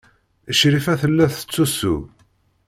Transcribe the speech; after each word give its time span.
Crifa 0.59 0.93
tella 1.01 1.25
tettusu. 1.35 1.95